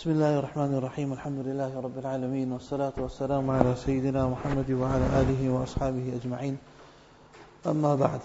[0.00, 5.50] بسم الله الرحمن الرحيم الحمد لله رب العالمين والصلاة والسلام على سيدنا محمد وعلى آله
[5.50, 6.56] وأصحابه أجمعين
[7.66, 8.20] أما بعد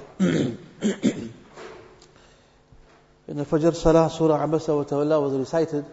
[3.27, 5.83] In the Fajr Salah, Surah Abasa wa Tawalla was recited.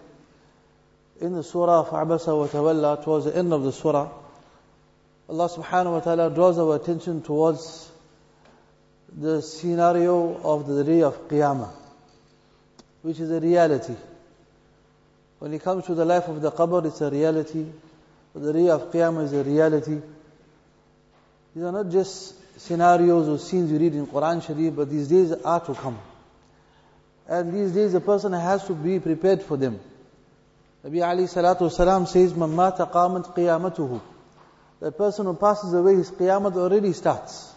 [1.21, 4.09] In the Surah of Abasa wa Tawalla, towards the end of the Surah,
[5.29, 7.91] Allah subhanahu wa ta'ala draws our attention towards
[9.13, 11.71] the scenario of the day of Qiyamah,
[13.03, 13.97] which is a reality.
[15.43, 17.67] When it comes to the life of the qabr, it's a reality.
[18.33, 20.01] The day of Qiyamah is a reality.
[21.53, 25.33] These are not just scenarios or scenes you read in Quran Sharif, but these days
[25.33, 25.99] are to come.
[27.27, 29.81] And these days a person has to be prepared for them.
[30.85, 34.01] Nabi Ali Salatu Wasalam says, Man mata qamat qiyamatuhu.
[34.79, 37.53] The person who passes away, his qiyamah already starts.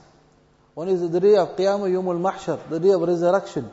[0.74, 3.70] One is the day of qiyamah, yawmul mahshar, the day of resurrection.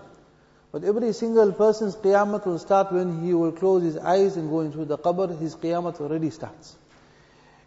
[0.72, 4.60] But every single person's qiyamah will start when he will close his eyes and go
[4.60, 6.76] into the qabr, his qiyamah already starts.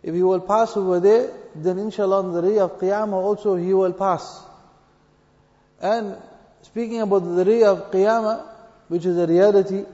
[0.04, 3.74] If he will pass over there, then inshallah on the day of qiyamah also he
[3.74, 4.44] will pass.
[5.80, 6.18] And
[6.62, 8.44] speaking about the day of Qiyamah,
[8.88, 9.86] which is a reality,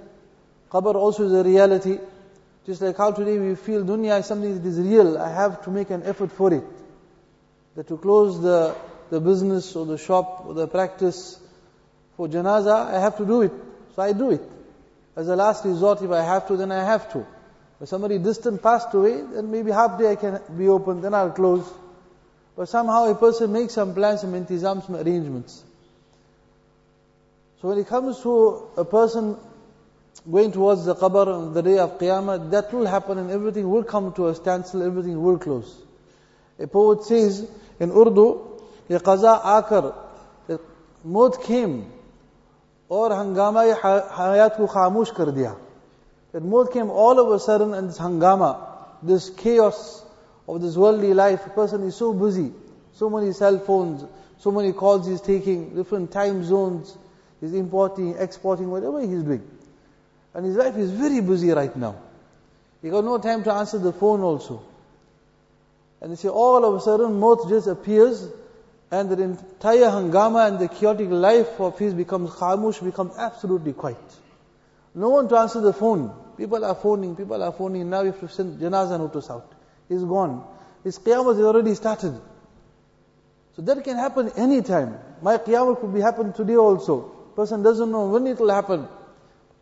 [0.71, 1.99] Qabr also is a reality.
[2.65, 5.71] Just like how today we feel dunya is something that is real, I have to
[5.71, 6.63] make an effort for it.
[7.75, 8.75] That to close the,
[9.09, 11.39] the business or the shop or the practice
[12.21, 13.51] for janaza, I have to do it.
[13.95, 14.41] So I do it.
[15.15, 17.25] As a last resort, if I have to, then I have to.
[17.81, 21.31] If somebody distant passed away, then maybe half day I can be open, then I'll
[21.31, 21.67] close.
[22.55, 25.63] But somehow a person makes some plans, some intizam, some arrangements.
[27.59, 29.35] So when it comes to a person
[30.31, 33.83] going towards the qabr on the day of Qiyamah, that will happen and everything will
[33.83, 35.75] come to a standstill, everything will close.
[36.59, 37.49] A poet says
[37.79, 38.61] in Urdu,
[38.91, 39.95] يَقَزَا akar,
[40.45, 40.59] The
[41.03, 41.91] maut came
[42.90, 45.56] और हंगामा hayat को खामोश कर दिया.
[46.32, 48.56] That mauth came all of a sudden and this hangama,
[49.02, 50.04] this chaos
[50.48, 52.52] of this worldly life, a person is so busy,
[52.94, 54.04] so many cell phones,
[54.38, 56.96] so many calls he's taking, different time zones,
[57.40, 59.46] He's importing, exporting, whatever he's doing.
[60.34, 61.96] And his wife is very busy right now.
[62.82, 64.62] He got no time to answer the phone also.
[66.00, 68.28] And you see, all of a sudden, Maut just appears,
[68.91, 73.97] and the entire hangama and the chaotic life of his becomes khamush, becomes absolutely quiet.
[74.93, 76.13] No one to answer the phone.
[76.37, 77.89] People are phoning, people are phoning.
[77.89, 79.49] Now you have to send janazah notice out.
[79.87, 80.45] He's gone.
[80.83, 82.19] His qiyamah has already started.
[83.55, 84.97] So that can happen any time.
[85.21, 87.01] My qiyamah could be happen today also.
[87.35, 88.87] Person doesn't know when it will happen.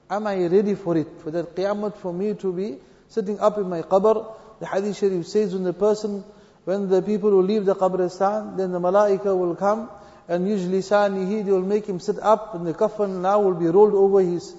[0.10, 1.08] Am I ready for it?
[1.24, 2.78] For that qiyamah for me to be
[3.10, 4.36] sitting up in my qabr.
[4.60, 6.24] The hadith sharif says when the person,
[6.69, 9.91] when the people will leave the qabristan, then the malaika will come
[10.29, 13.67] and usually sanihi, they will make him sit up and the kafan now will be
[13.67, 14.55] rolled over his,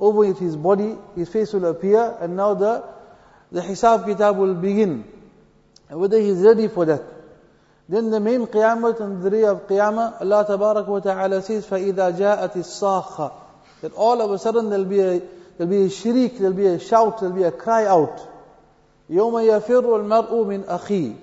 [0.00, 2.84] over his body, his face will appear and now the,
[3.52, 5.04] the hisab kitab will begin.
[5.88, 7.02] And whether he is ready for that.
[7.88, 12.18] Then the main qiyamah and the day of qiyamah, Allah Tabarak wa Ta'ala says, فَإِذَا
[12.18, 13.32] جَاءَتِ الصَّاخَّةِ
[13.82, 15.20] That all of a sudden there'll be a,
[15.58, 18.26] there'll be a shriek, there'll be a shout, there'll be a cry out.
[19.10, 21.16] يَوْمَ يَفِرُّ الْمَرْءُ مِنْ أَخِيهِ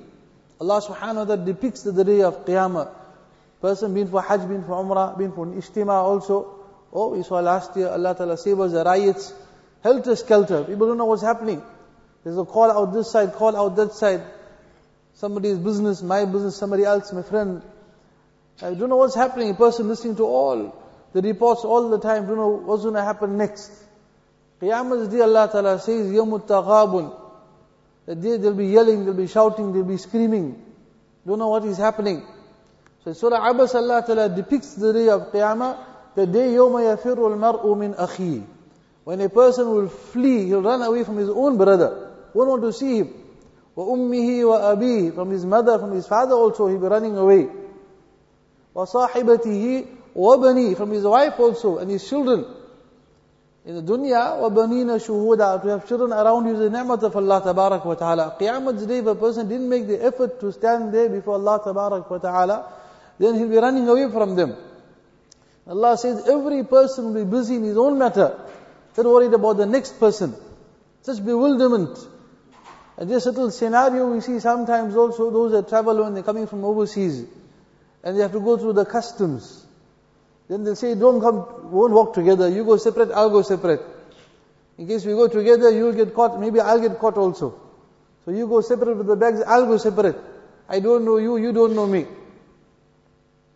[0.60, 2.90] Allah subhanahu wa ta'ala depicts the day of qiyamah.
[3.60, 6.54] Person been for hajj, been for umrah, been for ijtima also.
[6.92, 9.34] Oh, we saw last year, Allah Ta'ala save us the riots.
[9.82, 10.64] Helter skelter.
[10.64, 11.62] People don't know what's happening.
[12.24, 14.22] There's a call out this side, call out that side
[15.16, 17.62] somebody's business, my business, somebody else, my friend.
[18.62, 19.50] I don't know what's happening.
[19.50, 20.74] A person listening to all
[21.12, 23.70] the reports all the time, don't know what's going to happen next.
[24.60, 27.14] Qiyamah's day Allah Ta'ala says, Yamut Taghabun.
[28.05, 30.61] That day they'll be yelling, they'll be shouting, they'll be screaming.
[31.25, 32.25] Don't know what is happening.
[33.03, 35.77] So Surah Abbas Allah Ta'ala depicts the day of Qiyamah,
[36.15, 38.43] the day يَوْمَ يَفِرُّ الْمَرْءُ مِنْ أَخِيهِ
[39.03, 42.11] When a person will flee, he'll run away from his own brother.
[42.33, 43.13] Won't want to see him.
[43.77, 47.47] وَأُمِّهِ وَأَبِيهِ From his mother, from his father also, he'll be running away.
[48.75, 52.45] وَصَاحِبَتِهِ وَبَنِي From his wife also, and his children.
[53.65, 57.41] In the dunya, وَبَنِينَ شُهُودًا To have children around you is a ni'mat of Allah
[57.41, 58.35] tabarak wa ta'ala.
[58.39, 62.09] Qiyamah's day, if a person didn't make the effort to stand there before Allah tabarak
[62.09, 62.73] wa ta'ala,
[63.19, 64.55] then he'll be running away from them.
[65.67, 68.39] Allah says every person will be busy in his own matter.
[68.97, 70.35] Not worried about the next person.
[71.03, 71.97] Such bewilderment.
[72.97, 76.65] And this little scenario we see sometimes also those that travel when they're coming from
[76.65, 77.25] overseas
[78.03, 79.64] and they have to go through the customs.
[80.48, 82.48] Then they'll say, don't come, won't walk together.
[82.48, 83.80] You go separate, I'll go separate.
[84.78, 87.60] In case we go together, you'll get caught, maybe I'll get caught also.
[88.24, 90.16] So you go separate with the bags, I'll go separate.
[90.68, 92.06] I don't know you, you don't know me.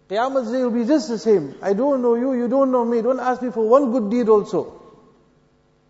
[0.09, 1.55] Qiyamah's day will be just the same.
[1.63, 3.01] I don't know you, you don't know me.
[3.01, 4.81] Don't ask me for one good deed also.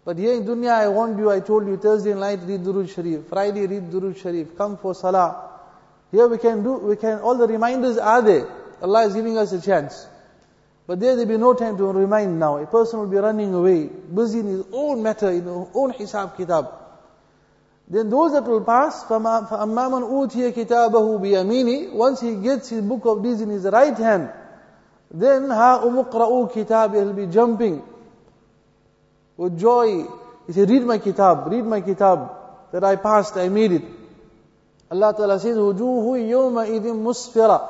[0.05, 3.26] But here in dunya, I warned you, I told you, Thursday night read Durud Sharif,
[3.29, 5.50] Friday read Durud Sharif, come for Salah.
[6.11, 8.49] Here we can do, we can, all the reminders are there.
[8.82, 10.06] Allah is giving us a chance.
[10.89, 12.57] But there will be no time to remind now.
[12.57, 16.38] A person will be running away, busy in his own matter, in his own hisab
[16.38, 16.69] kitab.
[17.88, 23.06] Then those that will pass, فَأَمَّا مَنْ أُوتِيَ كِتَابَهُ بِيَمِينِ Once he gets his book
[23.06, 24.31] of deeds in his right hand,
[25.12, 27.81] then ha umuqra'u kitab, he'll be jumping
[29.38, 30.03] with joy.
[30.47, 32.31] He said, read my kitab, read my kitab,
[32.71, 33.83] that I passed, I made it.
[34.92, 37.69] Allah Ta'ala says, وُجُوهُ يَوْمَئِذٍ مُسْفِرَةً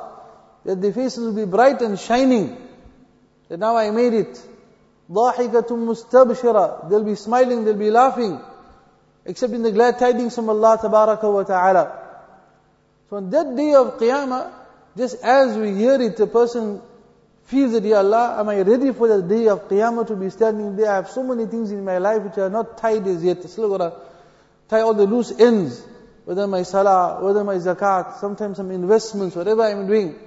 [0.64, 2.56] That the faces will be bright and shining.
[3.50, 4.42] That now I made it.
[5.10, 8.40] ضَاحِكَةٌ مُسْتَبْشِرَةٌ They'll be smiling, they'll be laughing.
[9.24, 12.06] Except in the glad tidings from Allah Tabaraka wa Ta'ala.
[13.08, 14.52] So on that day of Qiyamah,
[14.96, 16.80] just as we hear it, a person
[17.44, 20.76] feels that, Ya Allah, am I ready for the day of Qiyamah to be standing
[20.76, 20.90] there?
[20.90, 23.42] I have so many things in my life which are not tied as yet.
[23.44, 23.94] Still gotta
[24.68, 25.84] tie all the loose ends.
[26.24, 30.18] Whether my salah, whether my zakat, sometimes some investments, whatever I'm doing.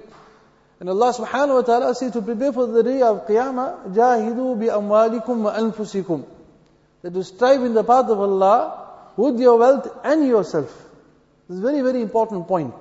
[0.85, 4.67] And Allah subhanahu wa ta'ala says to prepare for the day of Qiyamah, jahidu bi
[4.67, 6.23] amwalikum wa anfusikum.
[7.01, 8.87] That to strive in the path of Allah
[9.17, 10.67] with your wealth and yourself.
[11.49, 12.75] This is a very, very important point.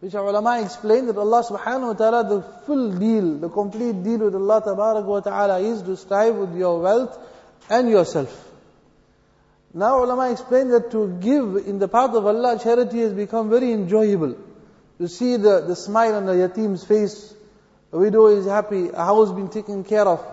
[0.00, 4.18] Which our ulama explained that Allah subhanahu wa ta'ala, the full deal, the complete deal
[4.18, 7.16] with Allah wa ta'ala is to strive with your wealth
[7.70, 8.48] and yourself.
[9.72, 13.70] Now ulama explained that to give in the path of Allah, charity has become very
[13.70, 14.34] enjoyable.
[14.98, 17.34] To see the, the smile on the yatim's face,
[17.92, 20.24] a widow is happy, a house been taken care of.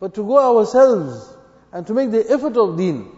[0.00, 1.32] But to go ourselves
[1.72, 3.10] and to make the effort of deen,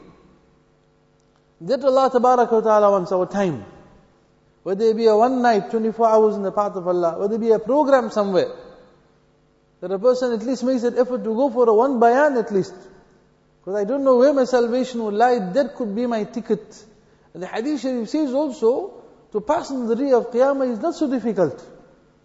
[1.62, 3.64] that Allah ta'ala wants our time.
[4.62, 7.40] Whether it be a one night, 24 hours in the path of Allah, whether it
[7.40, 8.50] be a program somewhere,
[9.80, 12.50] that a person at least makes that effort to go for a one bayan at
[12.50, 12.74] least.
[13.60, 16.82] Because I don't know where my salvation will lie, that could be my ticket.
[17.34, 19.03] And the hadith sharif says also,
[19.33, 21.63] to pass in the day of Qiyamah is not so difficult.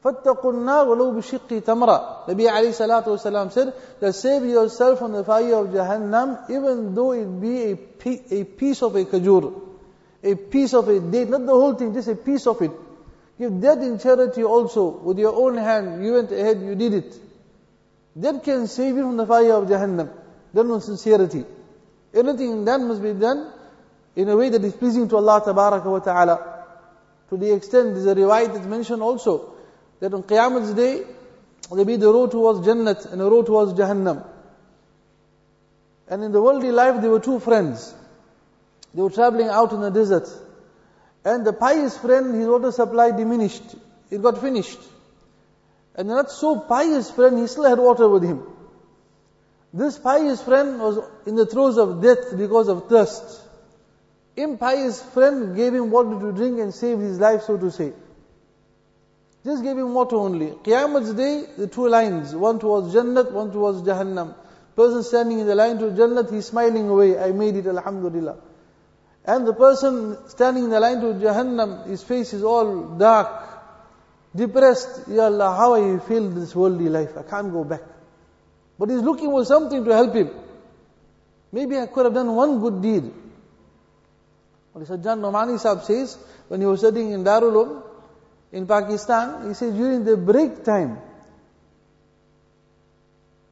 [0.05, 5.25] فَاتَّقُوا النَّارِ وَلَوْ بِشِقِّ تَمْرَةٍ Nabi alayhi salatu wasalam said, that save yourself from the
[5.25, 9.65] fire of Jahannam, even though it be a, a piece of a kajur
[10.25, 12.71] a piece of it, date, not the whole thing, just a piece of it.
[13.39, 17.15] Give that in charity also, with your own hand, you went ahead, you did it.
[18.17, 20.11] That can save you from the fire of Jahannam.
[20.55, 21.45] Done with sincerity.
[22.15, 23.53] Everything done must be done
[24.17, 26.48] in a way that is pleasing to Allah wa ta'ala.
[27.30, 29.54] To the extent, there's a riwayat that's mentioned also,
[30.00, 31.04] that on Qiyamah's day,
[31.70, 34.26] there'll be the road towards Jannat and the road towards Jahannam.
[36.08, 37.94] And in the worldly life, there were two friends.
[38.94, 40.28] They were traveling out in the desert.
[41.24, 43.76] And the pious friend, his water supply diminished.
[44.10, 44.80] It got finished.
[45.96, 48.42] And the not so pious friend, he still had water with him.
[49.72, 50.98] This pious friend was
[51.28, 53.42] in the throes of death because of thirst.
[54.40, 57.92] Impious friend gave him water to drink and saved his life, so to say.
[59.44, 60.52] Just gave him water only.
[60.52, 64.36] Qiyamah's day, the two lines, one towards Jannat, one towards Jahannam.
[64.78, 67.20] Person standing in the line to Jannat, he's smiling away.
[67.20, 68.38] I made it, Alhamdulillah.
[69.26, 73.44] And the person standing in the line to Jahannam, his face is all dark,
[74.34, 75.10] depressed.
[75.10, 77.18] Ya Allah, how I feel this worldly life?
[77.18, 77.82] I can't go back.
[78.78, 80.30] But he's looking for something to help him.
[81.52, 83.12] Maybe I could have done one good deed.
[84.86, 86.18] Sajjad Nomani says,
[86.48, 87.84] when he was studying in Darul
[88.52, 91.00] in Pakistan, he says during the break time,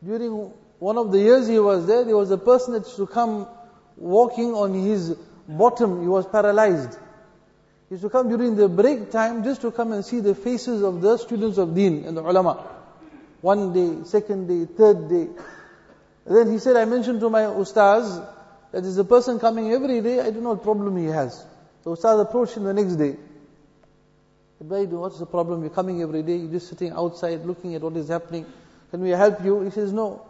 [0.03, 3.07] during one of the years he was there, there was a person that used to
[3.07, 3.47] come
[3.95, 5.15] walking on his
[5.47, 6.97] bottom, he was paralyzed.
[7.89, 10.83] He used to come during the break time just to come and see the faces
[10.83, 12.63] of the students of deen and the ulama.
[13.41, 15.27] One day, second day, third day.
[16.25, 18.36] Then he said, I mentioned to my ustaz
[18.71, 21.45] that there's a person coming every day, I don't know what problem he has.
[21.83, 23.15] So ustaz approached him the next day.
[24.63, 25.61] Baidu, what's the problem?
[25.61, 28.45] You're coming every day, you're just sitting outside looking at what is happening.
[28.91, 29.61] Can we help you?
[29.61, 30.25] He says, no.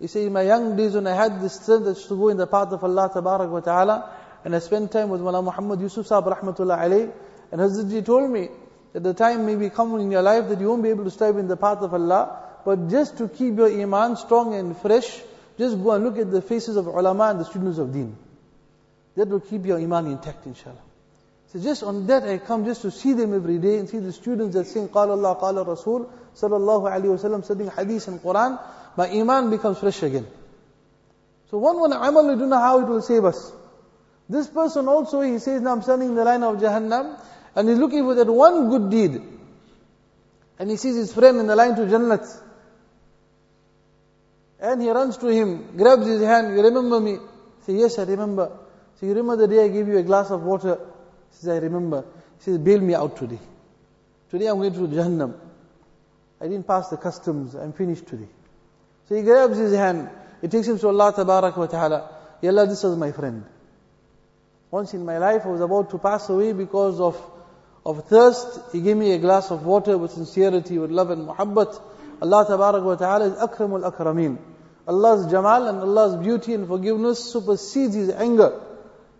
[0.00, 2.46] He says, in my young days when I had this strength to go in the
[2.46, 4.10] path of Allah wa ta'ala,
[4.44, 7.12] and I spent time with Mullah Muhammad Yusuf Sahib rahmatullah alayh.
[7.52, 8.48] And Hazratji told me
[8.92, 11.10] that the time may be coming in your life that you won't be able to
[11.10, 15.20] strive in the path of Allah, but just to keep your iman strong and fresh,
[15.58, 18.16] just go and look at the faces of ulama and the students of deen.
[19.16, 20.82] That will keep your iman intact, inshallah.
[21.52, 24.12] So just on that I come just to see them every day and see the
[24.12, 28.60] students that sing Qala Allah, Qala Rasul, Sallallahu Alaihi Wasallam, studying Hadith and Quran,
[28.96, 30.26] my iman becomes fresh again.
[31.50, 33.52] So one one amal, we don't know how it will save us.
[34.28, 37.18] This person also, he says, now I'm standing in the line of Jahannam,
[37.56, 39.20] and he's looking for that one good deed.
[40.60, 42.40] And he sees his friend in the line to Jannat.
[44.60, 47.16] And he runs to him, grabs his hand, you remember me?
[47.62, 48.58] Say, yes, I remember.
[48.98, 50.78] So you remember the day I gave you a glass of water?
[51.30, 52.04] He says, I remember.
[52.38, 53.38] He says, bail me out today.
[54.30, 55.34] Today I'm going to Jahannam.
[56.40, 57.54] I didn't pass the customs.
[57.54, 58.28] I'm finished today.
[59.08, 60.10] So he grabs his hand.
[60.40, 62.10] He takes him to Allah Tabarak wa Ta'ala.
[62.42, 63.44] Ya Allah, this was my friend.
[64.70, 67.20] Once in my life, I was about to pass away because of,
[67.84, 68.72] of thirst.
[68.72, 71.80] He gave me a glass of water with sincerity, with love and muhabbat.
[72.20, 74.38] Allah Tabarak wa Ta'ala is Akramul Akrameen.
[74.86, 78.60] Allah's Jamal and Allah's beauty and forgiveness supersedes His anger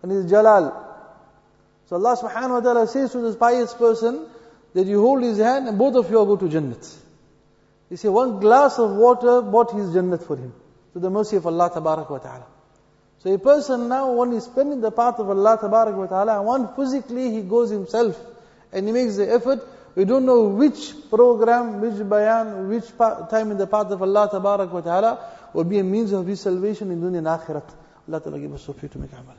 [0.01, 0.89] and His Jalal.
[1.91, 4.25] So Allah subhanahu wa ta'ala says to this pious person
[4.73, 6.97] that you hold his hand and both of you go to Jannat.
[7.89, 10.53] You see, one glass of water bought his Jannat for him.
[10.93, 12.45] To the mercy of Allah Tabarak wa ta'ala.
[13.19, 16.45] So a person now, when he's spending the path of Allah Tabarak wa ta'ala, and
[16.45, 18.17] one physically he goes himself
[18.71, 19.59] and he makes the effort,
[19.95, 22.85] we don't know which program, which bayan, which
[23.29, 25.19] time in the path of Allah Tabarak wa ta'ala
[25.53, 27.69] will be a means of his salvation in dunya and akhirat.
[28.07, 29.35] Allah Ta'ala give us so to make amal.